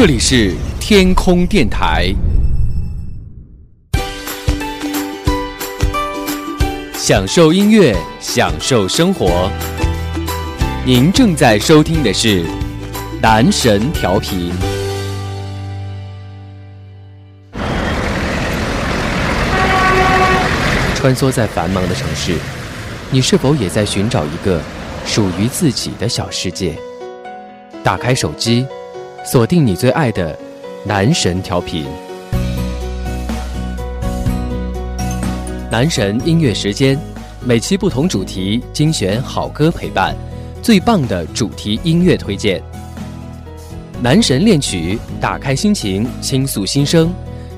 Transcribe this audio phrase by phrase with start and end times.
[0.00, 2.10] 这里是天空电台，
[6.94, 9.50] 享受音乐，享受生活。
[10.86, 12.46] 您正在收听的是
[13.20, 14.50] 男神调频。
[20.94, 22.36] 穿梭在繁忙的城市，
[23.10, 24.62] 你是否也在寻找一个
[25.04, 26.74] 属于自己的小世界？
[27.84, 28.64] 打开手机。
[29.22, 30.36] 锁定你最爱的
[30.84, 31.84] 男神调频，
[35.70, 36.98] 男神音乐时间，
[37.44, 40.16] 每期不同主题精选好歌陪伴，
[40.62, 42.62] 最棒的主题音乐推荐。
[44.02, 47.12] 男神恋曲，打开心情，倾诉心声，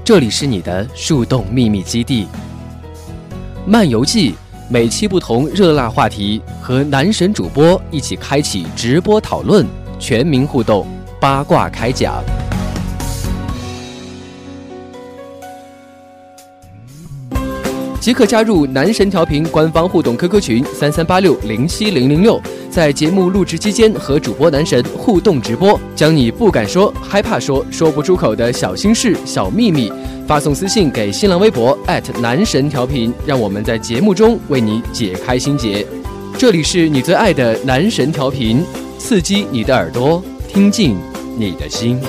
[0.04, 2.26] 这里是你的树洞秘密基地。
[3.64, 4.34] 漫游记，
[4.68, 9.64] 每期不同热辣话题，和男神主播一起开启直播讨论，
[10.00, 10.84] 全民互动。
[11.22, 12.20] 八卦开讲，
[18.00, 29.92] 即可加入男神调频官方互动 QQ 群三三八六零七零零六，在节目录制期间和主播男神互动直播，将你不敢说、害怕说、说不出口的小心事、小秘密
[30.26, 31.78] 发送私信给新浪微博
[32.20, 35.86] 男神调频，让我们在节目中为你解开心结。
[36.36, 38.64] 这里是你最爱的男神调频，
[38.98, 40.96] 刺激你的耳朵，听进。
[41.36, 42.00] 你的心。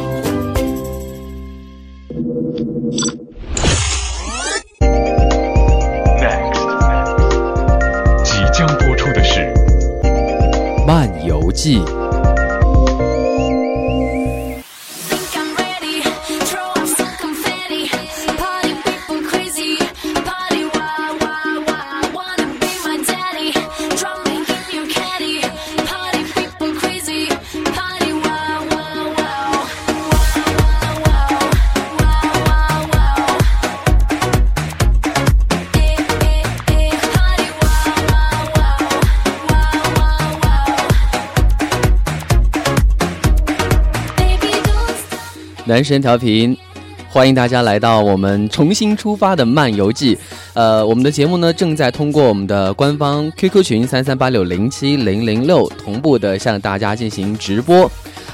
[45.66, 46.57] 男神调频，
[47.09, 50.18] 欢迎大家来到我们重新出发的漫游记。
[50.53, 57.90] 呃，我们的节目呢正在通过我们的官方 QQ 群三三八六零七零零六同步的向大家进行直播。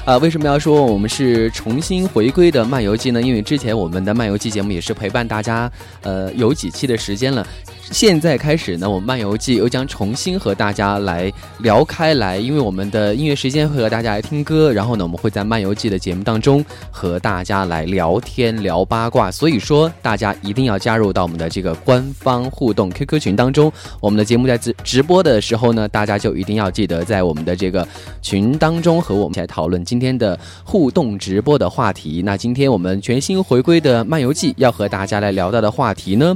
[0.06, 3.22] 啊，为什么要说我们是重新回归的漫游记呢？
[3.22, 7.46] 因为之前我们的漫游记节目也是陪伴大家，呃，有几期的时间了。
[7.92, 23.72] 现在开始呢，我们漫游记又将重新和大家来聊开来，因为我们的音乐时间会和大家来听歌，然后呢，我们会在漫游记的节目当中和大家来聊天聊八卦，所以说大家一定要加入到我们的这个官方互动 QQ 群当中。
[24.00, 27.86] 我们的节目在直直播的时候呢，大家就一定要记得在我们的这个
[28.22, 32.22] 群当中和我们一起来讨论今天的互动直播的话题。
[32.24, 36.36] 那今天我们全新回归的漫游记要和大家来聊到的话题呢？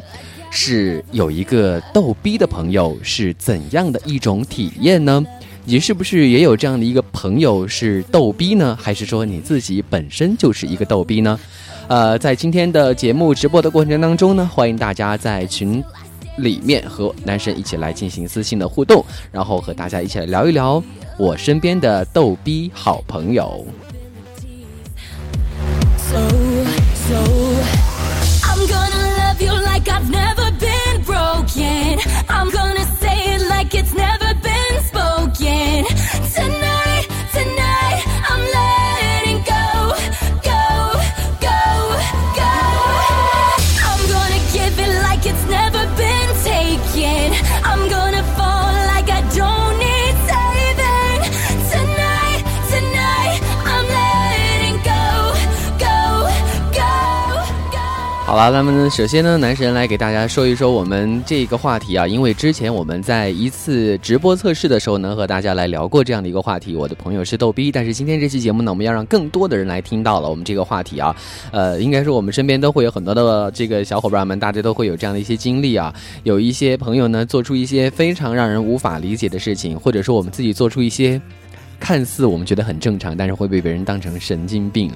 [0.56, 5.26] 是有一个逗逼的朋友是怎样的一种体验呢？
[5.66, 8.78] 你是不是也有这样的一个朋友是逗逼呢？
[8.80, 11.40] 还是说你自己本身就是一个逗逼呢？
[11.88, 15.84] 呃，在今天的节目直播的过程当中呢，欢迎大家在群
[16.38, 20.82] 里面和男神一起来进行私信的互动，然后和大家一起来聊一聊
[21.18, 23.66] 我身边的逗逼好朋友。
[32.00, 32.33] it.
[58.34, 66.76] 好了，那么呢，首先呢，男神来给大家说一说我们这个话题啊，因为之前我们在一次直播测试的时候呢，和大家来聊过这样的一个话题。
[66.76, 71.16] 我的朋友是逗逼，但是今天这期节目呢，我们要让更多的人来听到了我们这个话题啊。
[71.52, 75.94] 呃，应该说我们身边都会有很多的这个小伙伴们，大家都会有这样的一些经历啊。
[76.24, 81.22] 有一些朋友呢，做出一些非常让人无法理解的事情，或者说我们自己做出一些
[81.80, 84.92] 看似我们觉得很正常，但是会被别人当成神经病。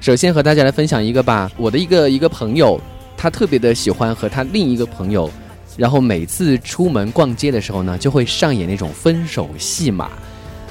[0.00, 2.80] 首先和大家来分享一个吧，我的一个一个朋友，
[3.16, 5.30] 他特别的喜欢和他另一个朋友。
[5.76, 10.10] 然后每次出门逛街的时候呢，就会上演那种分手戏码，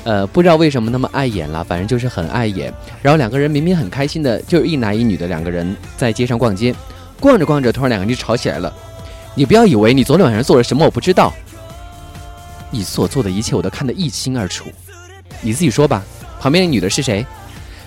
[0.03, 2.73] 呃，不知道为什么那么爱演了，反正就是很爱演。
[3.03, 6.73] 然后两个人明明很开心的，就是一男一女的两个人在街上逛街，
[7.19, 8.73] 逛着逛着，突然两个人就吵起来了。
[9.35, 11.31] 你不要以为你昨天晚上做了什么我不知道，
[12.71, 14.65] 你所做的一切我都看得一清二楚。
[15.41, 16.03] 你自己说吧，
[16.39, 17.23] 旁边那女的是谁？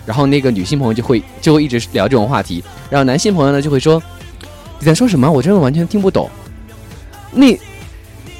[0.09, 4.03] 然后那个女性朋友就会就会一直聊这种话题，然后男性朋友呢就会说
[4.79, 5.31] 你在说什么？
[5.31, 6.31] 我真的完全听不懂。
[7.31, 7.61] 你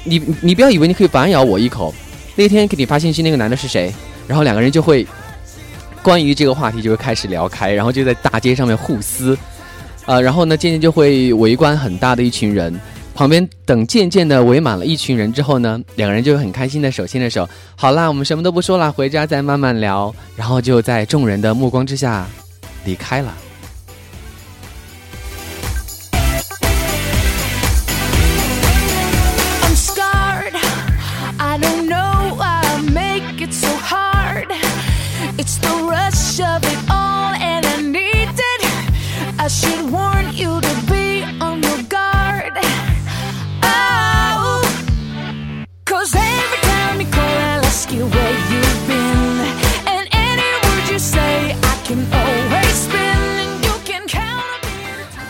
[0.03, 1.93] 你你不要以为你可以反咬我一口。
[2.35, 3.93] 那天给你发信息那个男的是谁？
[4.27, 5.05] 然后两个人就会
[6.01, 9.37] 关于这个话题就会开始聊开，然后就在大街上面互撕，
[10.07, 12.73] 啊，然后呢渐渐就会围观很大的一群人，
[13.13, 22.25] 旁边等渐渐的围满了一群人之后呢，两个人就很开心的手牵着手，好啦，我们什么都不说了，回家再慢慢聊，然后就在众人的目光之下
[22.85, 23.33] 离开了。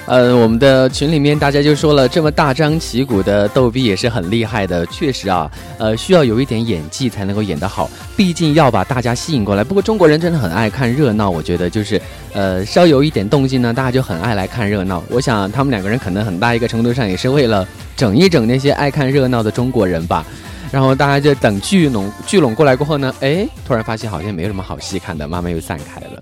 [0.10, 9.64] 呃，我们的群里面大家就说了，这么大张旗鼓的逗逼也是很厉害的，确实啊，呃，需要有一点演技才能够演得好，毕竟要把大家吸引过来。
[9.64, 12.02] 不过中国人真的很爱看热闹，我觉得就是，
[12.34, 15.04] 呃，稍有一点动静呢，大家就很爱来看热闹。
[15.12, 20.26] 我想他们两个人可能很大一个程度上也是为了整一整那些爱看热闹的中国人吧。
[20.72, 26.20] 然后大家就等聚拢聚拢过来过后呢，哎，突然发现好像没有什么好戏看的，慢慢又散开了。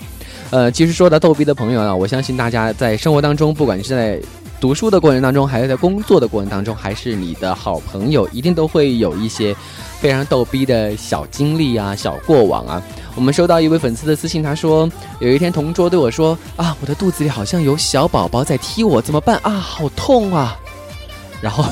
[0.50, 4.20] 呃，其实说到逗逼的朋友啊，我相信大家在生活当中，不管是在
[4.62, 9.54] 读书的过程当中，还是在工作的过程当中，还是你的好朋友，一定都会有一些
[10.00, 12.82] 非常逗逼的小经历啊、小过往啊。
[13.14, 14.90] 我们收到一位粉丝的私信，他说
[15.20, 19.52] 有一天同桌对我说啊，我的肚子里好像有小宝宝在踢我，怎么办啊？
[19.52, 20.58] 好痛啊！
[21.42, 21.66] 然后，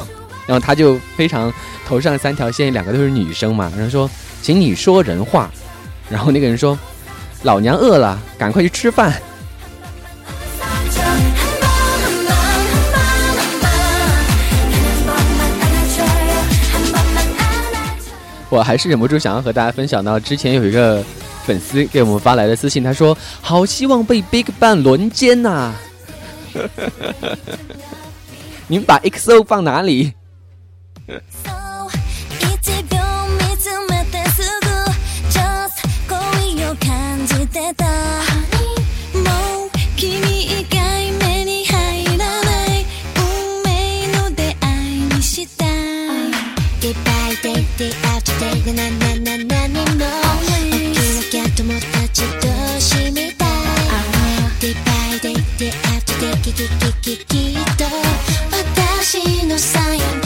[0.45, 1.51] 然后他就非常
[1.87, 4.09] 头上三条线，两个都是女生嘛，然后说，
[4.41, 5.49] 请你说人话。
[6.07, 6.77] 然后那个人说，
[7.45, 9.13] 老娘饿了，赶快去吃饭。
[18.49, 21.03] 我还是忍不住想要和大家分享到，之前有一个
[21.45, 25.71] 粉丝给我们发来的私信，他说：“好希望被 Big Bang 轮奸呐、
[28.67, 30.13] 你们把 EXO 放哪里？
[56.55, 57.83] キキキキキと
[58.49, 60.24] 私のサイン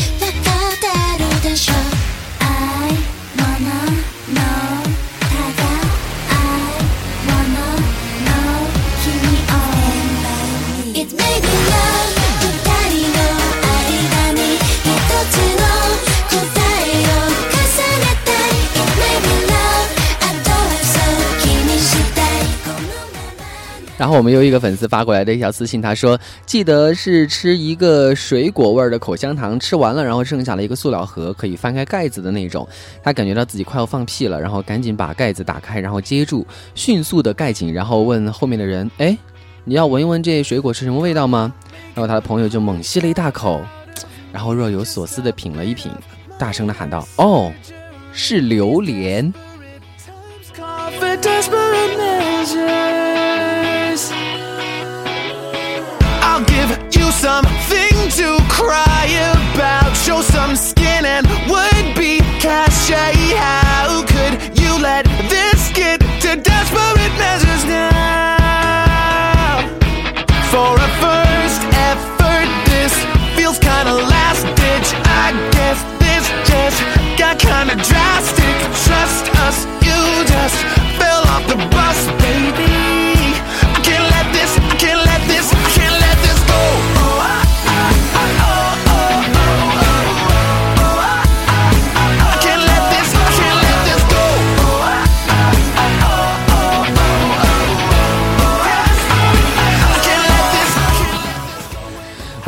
[24.00, 26.18] 然后我们有一个粉丝发过来的一条私信，他说
[26.48, 32.66] ：“记得是吃一个水果味儿的口香糖，吃完了，然后剩下了一个塑料盒，可以翻开盖子的那种。
[33.04, 39.18] 他感觉到自己快要放屁了，然后赶紧把盖子打开，然后接住，迅速的盖紧，然后问后面的人：‘哎，
[39.66, 41.54] 你要闻一闻这水果是什么味道吗？’
[41.94, 43.62] 然后他的朋友就猛吸了一大口，
[44.32, 45.92] 然后若有所思的品了一品，
[46.38, 47.52] 大声的喊道：‘哦，
[48.14, 49.34] 是榴莲。’”
[57.12, 59.06] Something to cry
[59.54, 59.96] about.
[59.96, 60.56] Show some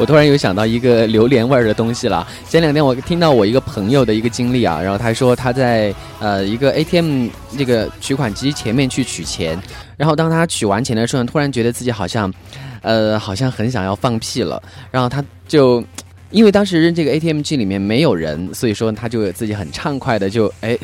[0.02, 2.28] 我突然有想到一个榴莲味儿的东西了。
[2.50, 9.62] 前两天我听到我一个朋友的一个经历啊，然后他说他在呃一个 ATM 这个取款机前面去取钱，
[9.96, 12.34] 然后当他取完钱的时候，突然觉得自己好像，
[12.82, 15.84] 呃好像很想要放屁了，然后他就。
[16.32, 20.78] 因为当时这个 ATM 机里面没有人，所以说他就自己很畅快的就哎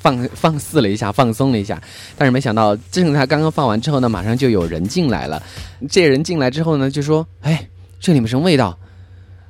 [0.00, 1.80] 放放肆了一下，放松了一下。
[2.18, 5.40] 但是没想到，正他刚刚放完之后呢，马上就有人进来了。
[5.88, 7.64] 这人进来之后呢，就说：“哎，
[8.02, 8.76] 这里面什么味道？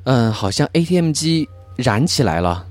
[0.05, 2.67] 嗯，好像 ATM 机燃起来了。”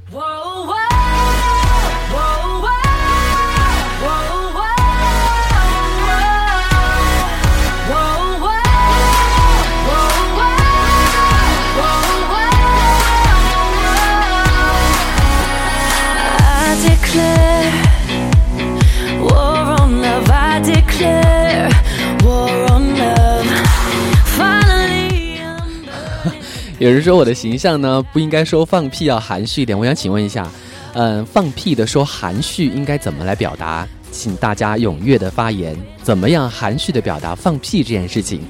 [26.81, 30.47] 有人说我的形象呢不应该说放屁要含蓄一点，我想请问一下，
[30.93, 33.87] 嗯，放屁的说含蓄应该怎么来表达？
[34.11, 38.41] 请大家踊跃的发言，怎么样含蓄的表达放屁这件事情？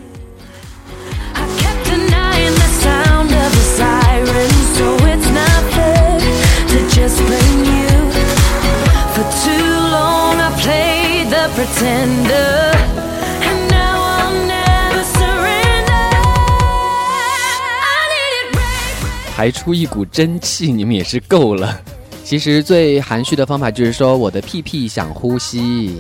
[19.42, 21.82] 排出一股真气，你们也是够了。
[22.24, 25.98] 其实最含蓄的方法就是说我的屁屁想呼吸。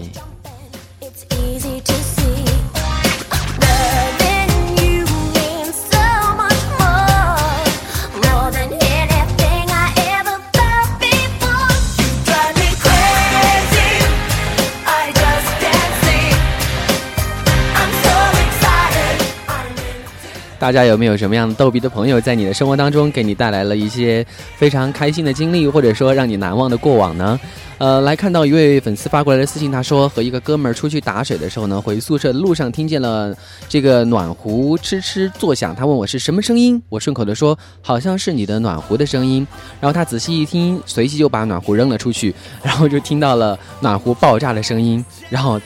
[20.61, 24.23] 大家有没有什么样逗比的朋友，在你的生活当中给你带来了一些
[24.57, 27.39] 非常开心的经历，或者说让你难忘的过往呢？
[27.79, 33.35] 呃，来看到一位粉丝发过来的私信，他说和一个哥们儿出去打水的时候呢，回宿舍的路上听见了
[33.67, 39.47] 这个暖壶吱吱作响，他问我是什么声音，我顺口的说好像是你的暖壶的声音，
[39.79, 45.59] 然后他仔细一听，随即就把暖壶扔了出去， 然后就听到了暖壶爆炸的声音，然后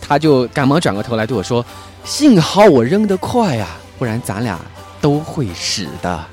[0.00, 1.64] 他就赶忙转过头来对我说
[2.02, 4.58] ：“幸好我扔得快啊，不然咱俩
[5.00, 6.26] 都会死的。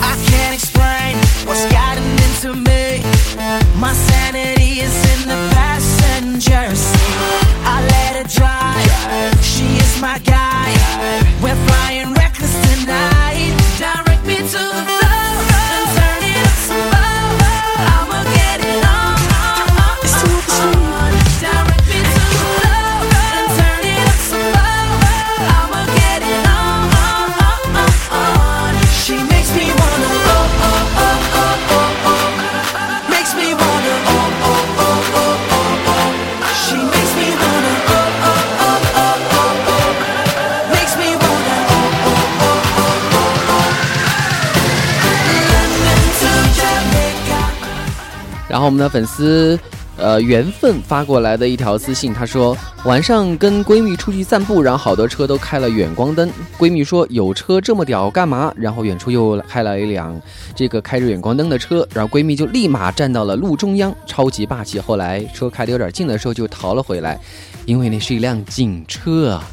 [0.00, 3.02] I can't explain what's gotten into me.
[3.78, 5.26] My sanity is in
[48.76, 49.58] 们的粉丝，
[49.96, 56.30] 呃，缘分发过来的一条私信，他说晚上跟闺蜜出去散步，然后好多车都开了远光灯。
[56.58, 58.52] 闺蜜说有车这么屌干嘛？
[58.54, 60.20] 然后远处又开了一辆
[60.54, 64.78] 这个开着远光灯的车，然后闺蜜就立马站到了路中央，超级霸气。
[64.78, 67.18] 后来车开得有点近的时候就逃了回来，
[67.64, 69.48] 因为那是一辆警车啊。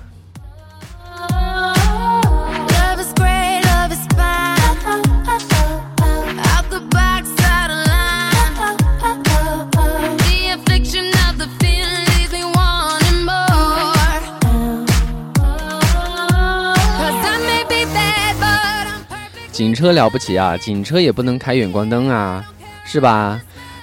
[19.63, 20.58] 警车了不起啊！
[20.58, 22.43] 警车也不能开远光灯啊，
[22.84, 23.39] 是吧？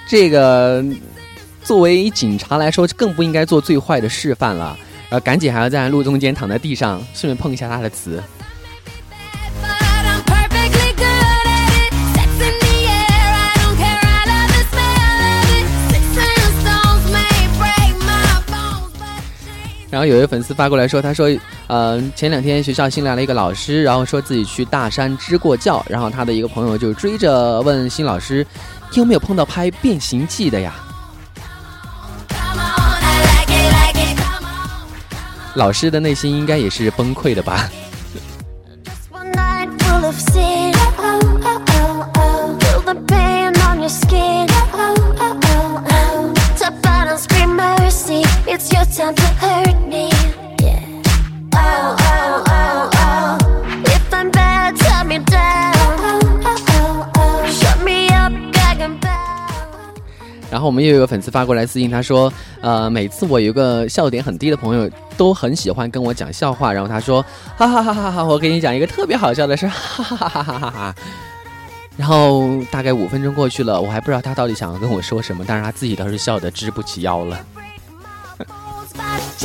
[0.06, 0.84] 这个
[1.64, 4.76] 作为警察来说，更不应该做最坏的示范了。
[5.08, 8.22] 然后赶紧还要在路中间躺在地上，顺便碰一下他的词。
[19.88, 21.26] 然后有一个粉丝发过来说：“他说。”
[21.72, 28.44] 嗯，前两天学校新来了一个老师，然后说自己去大山支过教，然后他的一个朋友就追着问新老师，
[28.90, 30.74] 你有没有碰到拍《变形记》的呀？
[35.54, 37.70] 老师的内心应该也是崩溃的吧？
[60.60, 64.86] 然后我们又有个粉丝发过来私信，他说，呃，每次我有个笑点很低的朋友，
[65.16, 66.70] 都很喜欢跟我讲笑话。
[66.70, 67.24] 然后他说，
[67.56, 70.94] 哈哈哈哈哈，我给你讲一个特别好笑的事，哈哈哈哈哈哈哈。
[71.96, 77.40] 然后大概五分钟过去了，我还不知道他到底想要跟我说什么，但是他自己倒是笑得直不起腰了。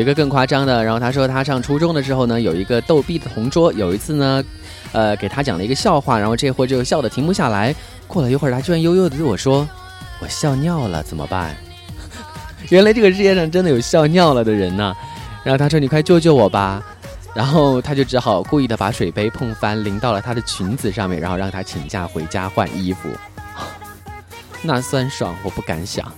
[0.00, 4.42] 有一个更夸张的，然后他说他上初中的时候呢，有一个逗逼的同桌，有一次呢，
[4.92, 7.74] 呃，给他讲了一个笑话，然后这货就笑得停不下来。
[8.06, 9.68] 过了一会儿，他居然悠悠的对我说
[10.22, 11.54] ：“我笑尿了，怎么办？”
[12.70, 14.96] 原来这个世界上真的有笑尿了的人呢、
[15.44, 16.82] 然后他说：“你快救救我吧！”
[17.36, 23.10] 然后他就只好故意的把水杯碰翻，淋到了他的裙子上面，然后让他请假回家换衣服。
[24.62, 26.10] 那酸爽，我不敢想。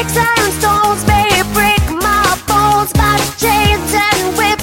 [0.00, 4.59] Sticks and stones may break my bones, but shades and whips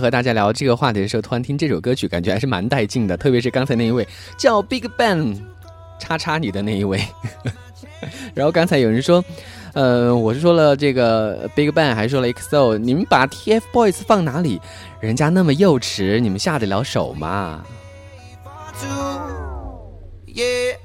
[0.00, 3.16] 和大家聊这个话题的时候，突然听这首歌曲，感觉还是蛮带劲的。
[3.16, 5.38] 特别是刚才那一位叫 Big Bang，
[5.98, 7.00] 叉叉你的那一位。
[8.34, 9.24] 然后刚才有人说，
[9.72, 14.60] 呃，我是说了这个 Big Bang，还说了 EXO，你们把 TFBOYS 放哪里？
[15.00, 17.64] 人家那么幼稚，你们下得了手吗
[20.26, 20.76] ？Yeah,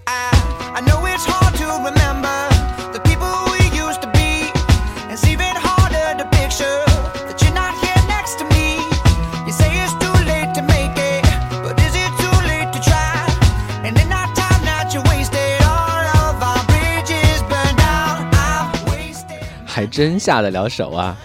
[19.81, 21.17] 还真下得了手啊！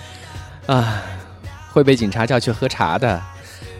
[0.64, 1.02] 啊，
[1.74, 3.20] 会被警察叫去喝茶的。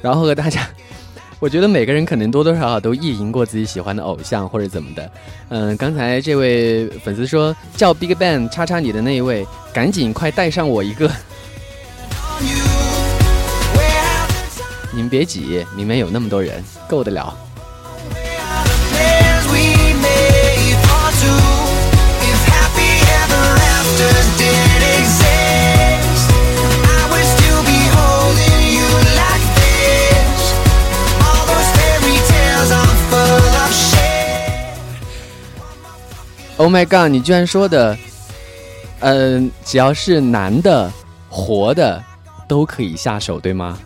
[0.03, 0.69] 然后和大家，
[1.41, 5.11] 我觉得每个人可能多多少少都意淫过自己喜欢的偶像或者怎么的。
[5.49, 11.11] 嗯，刚才这位粉丝说叫 Big Bang 叉叉你的那一位，赶紧快带上我一个。
[14.93, 17.35] 你们别挤，里面有那么多人，够得了。
[36.67, 37.09] Oh my god！
[37.13, 37.97] 你居然说的，
[38.99, 40.93] 嗯、只要是男的、
[41.31, 42.03] 活的，
[42.49, 43.79] 都可以下手，对吗？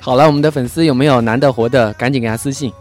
[0.00, 1.92] 好了，我们的粉丝有没有男的、活的？
[1.92, 2.72] 赶紧给他私信。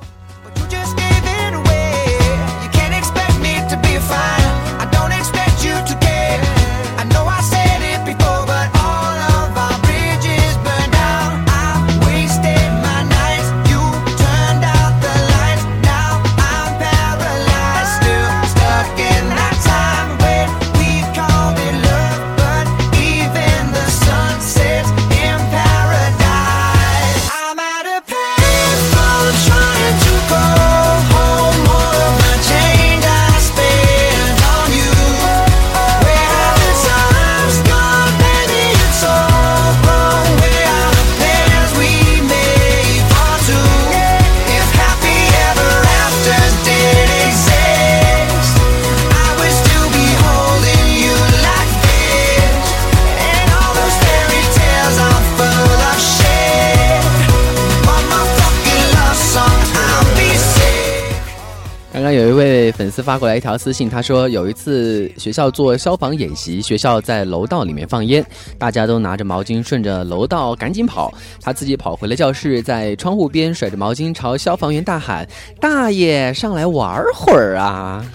[62.91, 68.23] 丝发过来一条私信，他说有一次学校做消防演习，学校在楼道里面放烟，
[68.57, 75.27] 大家都拿着毛巾顺着楼道赶紧跑，他自己跑回了教室，在窗户边甩着毛巾朝消防员大喊
[75.61, 78.05] ：“大爷，上来玩会儿啊！”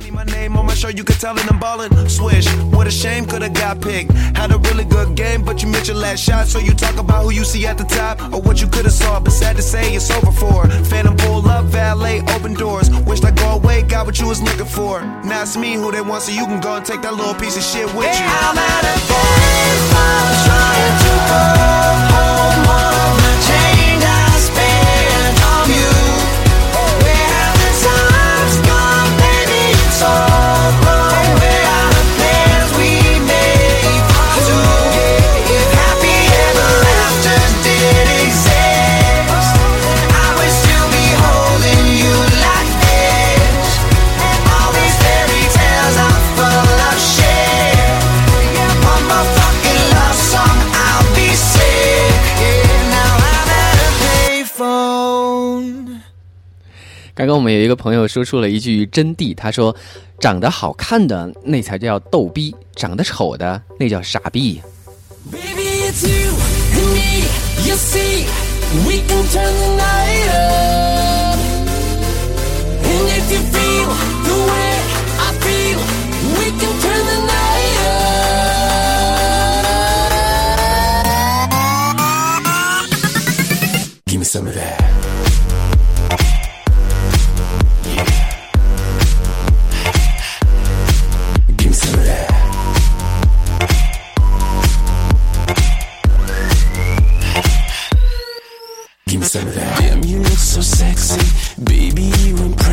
[0.00, 1.90] Need my name on my shirt, you could tell that I'm ballin'.
[2.08, 4.12] Swish, what a shame, could've got picked.
[4.36, 6.46] Had a really good game, but you missed your last shot.
[6.46, 9.18] So you talk about who you see at the top or what you could've saw.
[9.20, 10.68] But sad to say, it's over for.
[10.84, 12.90] Phantom pull up, valet, open doors.
[13.06, 15.02] Wished I go away, got what you was looking for.
[15.24, 17.56] Now it's me who they want, so you can go and take that little piece
[17.56, 18.26] of shit with you.
[18.26, 21.42] I'm at a baseball, trying to go
[22.14, 23.27] home.
[57.54, 59.74] 有一个朋友说出了一句真谛，他说
[60.20, 64.60] ：“长得好看的那才叫逗逼，长得丑的那叫傻逼。
[84.06, 84.77] Give me some of that.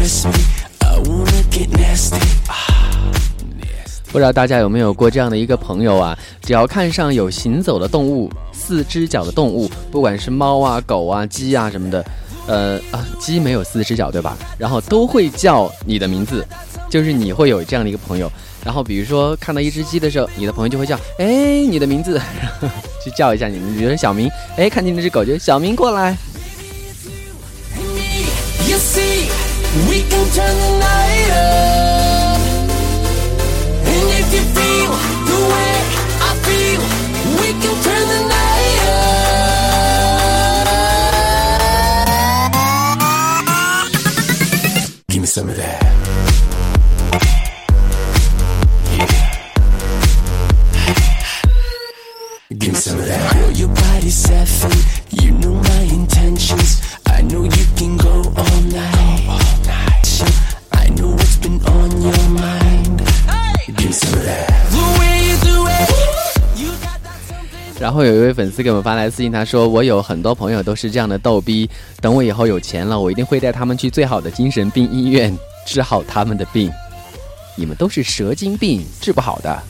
[0.05, 0.33] You impress me.
[0.81, 2.19] I wanna get nasty.
[4.11, 6.17] 不知道大家有没有过这样的一个朋友啊？
[6.41, 12.05] 只要看上有行走的动物、四只脚的动物，不管是猫啊、狗啊、鸡啊什么的，
[12.47, 14.37] 呃啊，鸡没有四只脚对吧？
[14.57, 16.45] 然后都会叫你的名字，
[16.89, 18.31] 就是你会有这样的一个朋友。
[18.63, 22.19] 然后比如说看到一只鸡的时候，你的朋友就会叫，哎，你的名字，
[23.03, 26.15] 去叫一下你们，比如说小明，哎，看见那只狗就小明过来。
[28.67, 29.29] You see,
[29.89, 32.39] we can turn the night up.
[33.91, 34.91] And if you feel
[35.29, 35.75] the way
[36.27, 36.81] I feel,
[37.39, 39.05] we can turn the night up.
[45.09, 45.81] Give me some of that.
[48.97, 49.11] Yeah.
[52.57, 53.57] Give me some of that.
[53.57, 54.71] Your body's seven.
[55.21, 56.81] You know my intentions.
[57.05, 58.94] I know you can go all night.
[67.79, 71.69] 然后有一位粉丝给我们发来私信，他说：“我有很多朋友都是这样的逗逼，
[72.01, 76.71] 等我以后有钱了，我一定会带他们去最好的精神病医院治好他们的病。
[77.55, 79.63] 你们都是蛇精病，治不好的。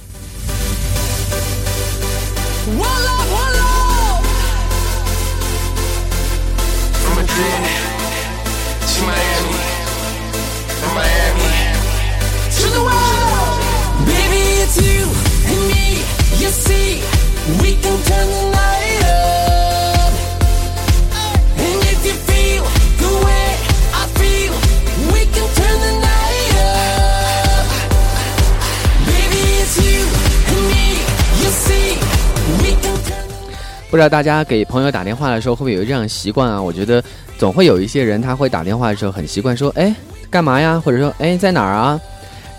[33.96, 36.62] 不知道大家给朋友打电话的时候会不会有这样的习惯啊？
[36.62, 37.02] 我觉得
[37.38, 39.96] 总会有一些人他会打电话的时候很习惯说：“哎，
[40.30, 41.98] 干嘛呀？”或者说：“哎，在哪儿啊？”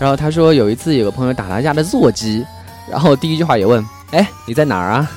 [0.01, 2.43] 然后他说有一次有个朋友打他家的座机，
[2.89, 5.11] 然后第一句话也问：“哎，你在哪儿啊？”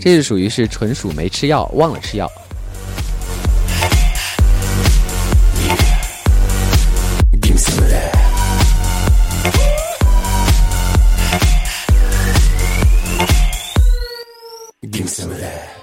[0.00, 2.30] 这是属于是纯属没吃药，忘了吃药。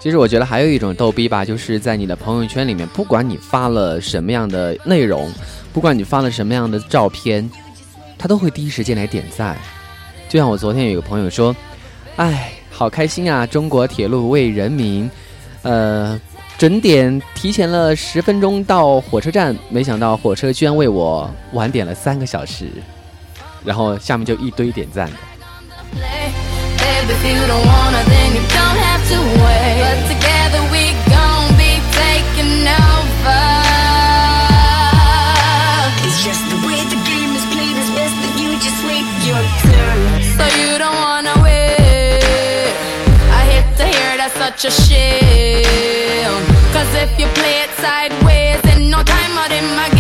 [0.08, 5.30] 其实我觉得还有一种逗逼吧，就是在你的朋友圈里面，不管你发了什么样的内容，
[5.74, 7.52] 不管你发了什么样的照片，
[8.18, 9.58] 他都会第一时间来点赞。
[10.30, 11.54] 就像我昨天有个朋友说
[12.16, 13.46] ：“哎，好开心啊！
[13.46, 15.12] 中国铁路为人民，
[15.64, 16.18] 呃，
[16.58, 22.70] 准点提前了十分钟到火车站，没想到火车居然为我晚点了三个小时。”
[23.66, 26.47] 然后下面就一堆点赞的。
[26.98, 29.78] Baby, if you don't wanna, then you don't have to wait.
[29.86, 33.46] But together we gon' be taking over.
[36.06, 37.78] It's just the way the game is played.
[37.78, 40.00] It's best that you just wait your turn.
[40.42, 42.74] So you don't wanna wait.
[43.30, 46.42] I hate to hear that's such a shame.
[46.74, 49.97] Cause if you play it sideways, then no time out in my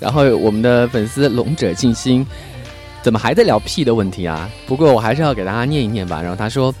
[0.00, 2.26] 然后我们的粉丝龙者静心
[3.02, 4.48] 怎么还在聊屁的问题啊？
[4.66, 6.22] 不过我还是要给大家念一念吧。
[6.22, 6.74] 然后他说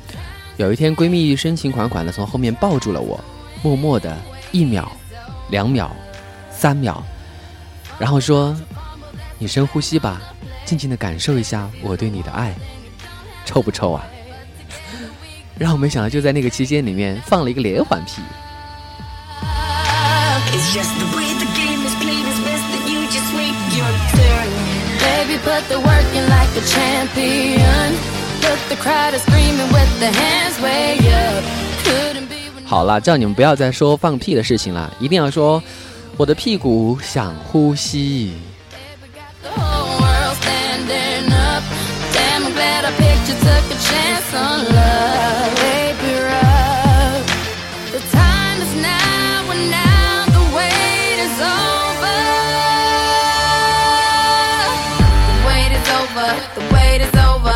[0.56, 3.22] 有一天闺蜜深情款款的从后面抱住了我，
[3.62, 4.16] 默默的
[4.50, 4.90] 一秒、
[5.50, 5.94] 两秒、
[6.50, 7.02] 三秒，
[7.98, 8.56] 然后说
[9.38, 10.22] ：‘你深呼吸吧，
[10.64, 12.54] 静静的感受一下我对你的爱。’
[13.44, 14.04] 臭不臭啊？
[15.58, 18.22] 然后没想到就在那个期间里面放了一个连环屁。
[32.64, 35.62] 好了，叫你们不要再说放屁的事情了，一定要说
[36.16, 38.34] 我的屁股想呼吸。
[42.88, 45.54] Damn, I'm glad I picked you, took a chance on love.
[45.56, 47.28] Baby, rough.
[47.92, 52.18] The time is now, and now the wait is over.
[55.28, 56.28] The wait is over.
[56.54, 57.54] The wait is over.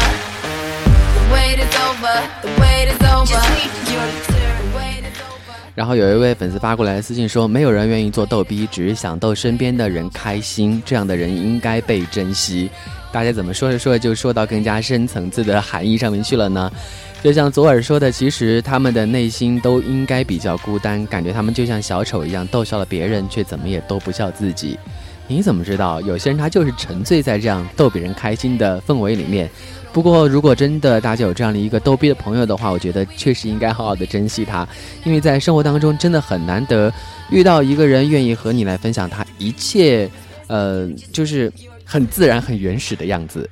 [1.15, 2.17] The wait is over.
[2.43, 3.25] The wait is over.
[3.27, 4.57] Just wait your turn.
[4.59, 5.57] The wait is over.
[5.75, 12.71] 然后有一位粉丝发过来的私信说，没有人愿意做逗逼，只是想逗身边的人开心，这样的人应该被珍惜。
[13.13, 16.73] 大家怎么说着说着就说到更加深层次的含义上面去了呢？
[17.23, 24.77] 就像左耳说的，其实他们的内心都应该比较孤单，感觉他们就像小丑一样，逗笑了别人，却怎么也逗不笑自己。
[25.29, 26.01] 你怎么知道？
[26.01, 29.49] 有些人他就是沉醉在这样逗别人开心的氛围里面。
[29.93, 34.67] 不过，如果真的大家有这样的一个逗逼的朋友的话，我觉得确实应该好好的珍惜他，
[35.05, 36.93] 因为在生活当中真的很难得
[37.31, 40.11] 遇到一个人愿意和你来分享他一切，
[40.49, 41.53] 呃，就是
[41.93, 43.47] 很自然、很原始的样子。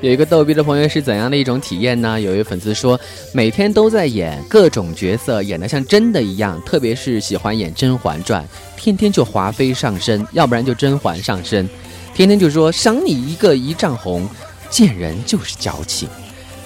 [0.00, 2.20] 有一个逗逼的朋友是怎样的一种体验呢？
[2.20, 2.98] 有一位粉丝说，
[3.32, 8.42] 每天都在演各种角色，演得像真的一样，特别是喜欢演《甄嬛传》，
[8.76, 11.70] 天天就华妃上身，要不然就甄嬛上身，
[12.12, 14.28] 天天就说赏你一个一丈红，
[14.68, 16.08] 见人就是矫情，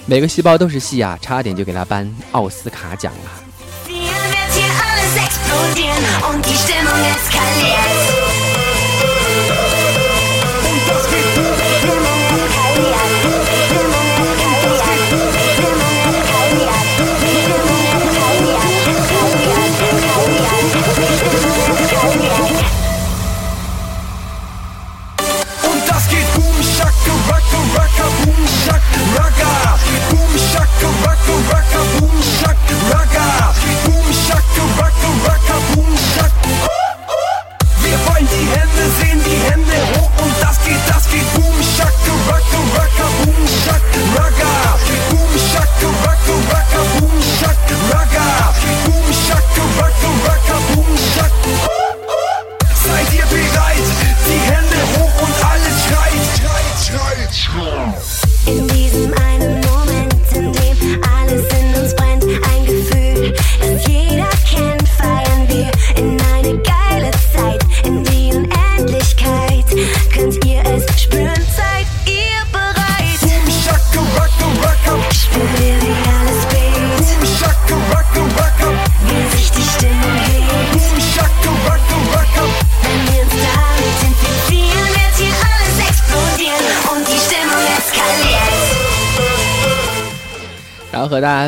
[0.08, 3.30] 每个细胞都是戏啊，差点就给他颁奥斯卡奖了。
[31.50, 32.58] Raka, boom, shak,
[32.92, 33.26] raka.
[33.84, 36.32] Boom, shaka, raka, raka, boom, shak.
[37.82, 42.12] Wir wollen die Hände sehen, die Hände hoch und das geht, das geht boom, shaka,
[42.30, 43.82] raka, raka, boom, shak,
[44.16, 44.50] raka.
[45.10, 47.58] Boom, shaka, raka, raka, boom, shak,
[47.92, 48.05] raka.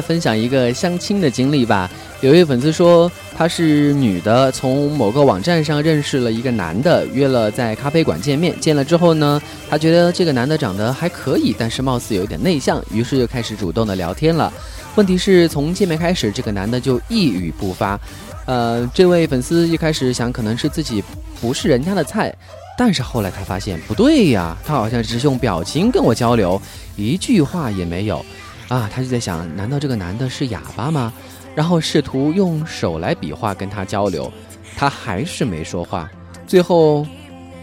[0.08, 1.90] 分享一个相亲的经历吧。
[2.22, 8.58] 有一位粉丝说，她是女的，从某个网站上认识了一个男的，约了在咖啡馆见面。
[8.58, 14.50] 见了之后呢，她觉得这个男的长得还可以，但是貌似有一点内向，于是就开始主动的聊天了。
[14.94, 18.00] 问题是从见面开始，这个男的就一语不发。
[18.46, 21.04] 呃，这位粉丝一开始想可能是自己
[21.38, 22.34] 不是人家的菜，
[22.78, 26.60] 但是后来他发现不对呀，他好像只是用表情跟我交流，
[26.96, 28.24] 一句话也没有。
[28.68, 31.12] 啊，他就在想，难道这个男的是哑巴吗？
[31.54, 34.32] 然后试图用手来比划跟他交流，
[34.76, 36.08] 他还是没说话。
[36.46, 37.04] 最后，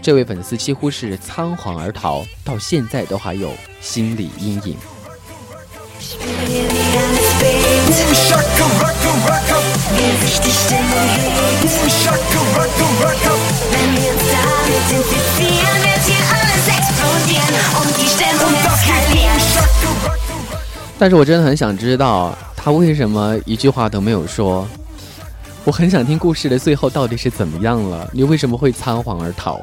[0.01, 4.75] 这位粉丝几乎是仓皇而逃，到现在都还有心理阴影。
[20.97, 24.67] 但是我真的很想知道，他为什么一句话都没有说？
[25.63, 28.09] 我很想听故事的最后到底是怎么样了？
[28.13, 29.59] 你为什么会仓皇而逃？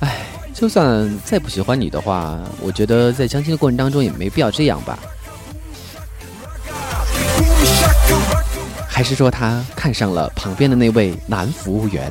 [0.00, 4.98] 唉，就算再不喜欢你的话，我觉得在相亲的过程当中也没必要这样吧。
[8.86, 12.10] 还是说他看上了旁边的那位男服务员？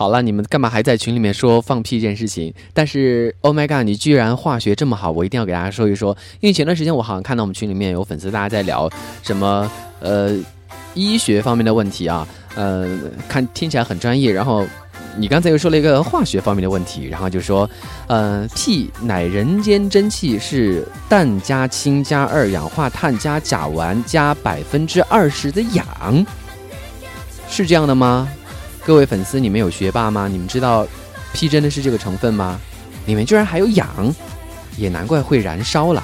[0.00, 2.54] 好了，你们干嘛还在群里面说放屁这件事情？
[2.72, 6.16] 但是，Oh my god，你居然化学这么好，我一定要给大家说一说。
[6.40, 8.88] 因为前段时间我好像看到我们群里面有粉丝大家在聊
[9.22, 10.34] 什么呃
[10.94, 12.88] 医学方面的问题啊，呃，
[13.28, 14.32] 看听起来很专业。
[14.32, 14.66] 然后
[15.18, 17.68] 你刚才又说了一个化学方面的问题，然后就说，
[18.06, 26.26] 呃，屁乃人间真气，是氮加氢加二氧化碳加甲烷加百分之二十的氧，
[27.50, 28.26] 是这样的吗？
[28.84, 30.26] 各位粉丝，你们有学霸吗？
[30.26, 30.86] 你们知道
[31.32, 32.58] 屁真的是这个成分吗？
[33.06, 33.88] 里面居然还有氧，
[34.76, 36.02] 也难怪会燃烧了。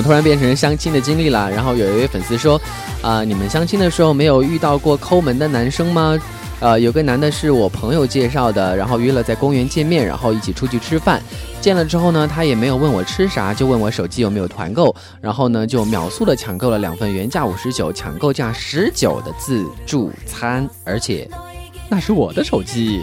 [0.00, 1.50] 么突然变成相亲的经历了？
[1.50, 2.58] 然后有一位粉丝说，
[3.02, 6.18] 啊、你们相亲的时候没有遇到过抠门的男生吗？
[6.60, 11.22] 呃，有个男的是我朋友介绍的，然后约了在公园见面，然后一起出去吃饭。
[11.60, 21.28] 见了之后呢，他也没有问我吃啥，就问我手机有没有团购，然后呢就秒速的抢购了两份原价五十九、抢购价十九的自助餐，而且
[21.90, 23.02] 那是我的手机。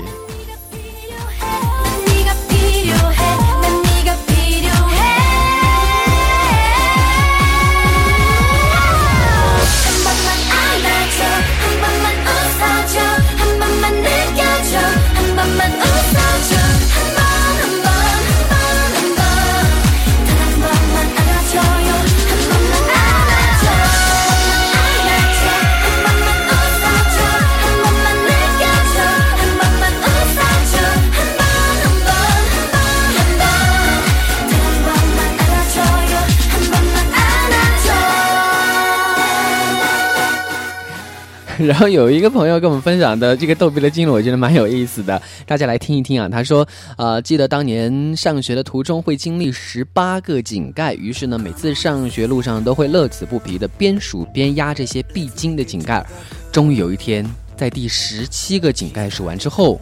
[41.58, 46.30] 然后有一个朋友跟我们分享的这个逗比的经历，我觉得蛮有意思的，大家来听一听啊。
[46.30, 46.68] 他说，
[46.98, 56.06] 呃，记得当年上学的途中会经历十八个井盖，于是呢，每次上学路上都会乐此不疲的边数边压这些必经的井盖。
[56.52, 59.82] 终于有一天，在第十七个井盖数完之后，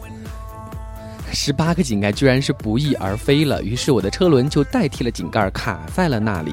[1.32, 6.52] 十八个井盖居然是不翼而飞了，于是我的车轮就代替了井盖，卡在了那里。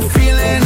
[0.00, 0.63] the feeling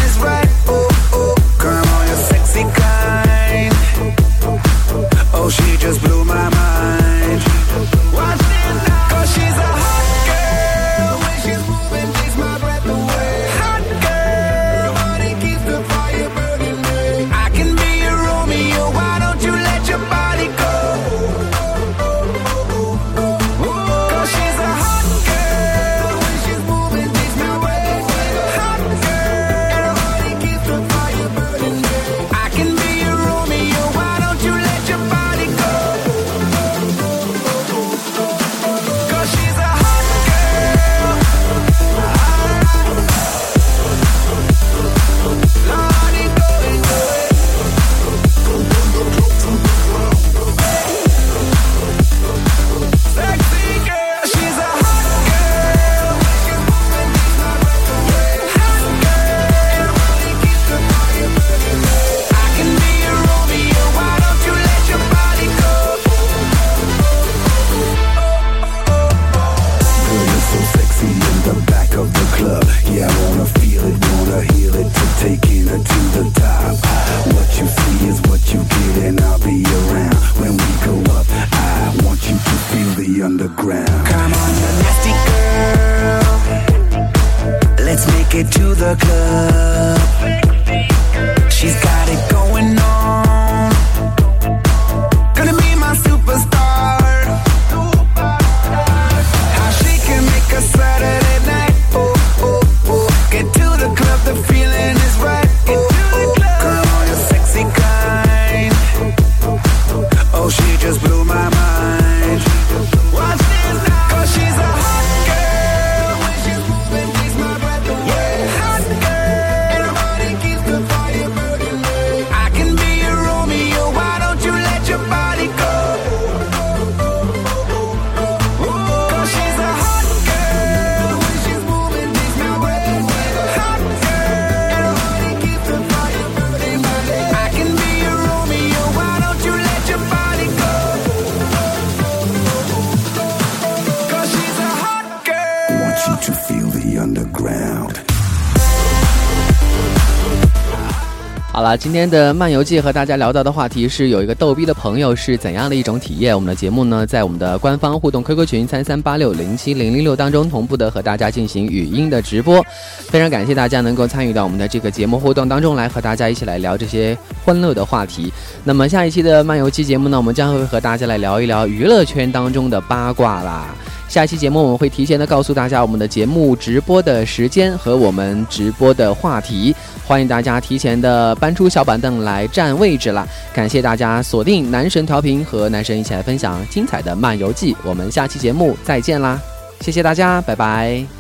[151.69, 156.35] 了，今天的漫游记和大家聊到的话题是有一个逗逼的朋友是怎样的一种体验。
[156.35, 162.65] 我们的节目呢，在我们的官方互动 QQ 群三三八六零七零零六当中同步的和大家进行语音的直播。
[163.11, 168.33] 非常感谢大家能够参与到我们的这个节目互动当中来，和大家一起来聊这些欢乐的话题。
[168.65, 173.75] 那么下一期的漫游记节目呢，我们将会和大家来聊一聊娱乐圈当中的八卦啦。
[174.09, 179.75] 下期节目我们会提前的告诉大家我们的节目直播的时间和我们直播的话题，
[180.07, 183.27] 欢迎大家提前的搬出小板凳来占位置啦！
[183.53, 189.39] 感谢大家锁定男神调频和男神一起来分享精彩的漫游记，我们下期节目再见啦！
[189.83, 191.18] 谢谢大家，拜拜。